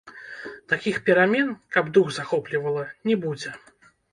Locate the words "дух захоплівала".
1.99-2.89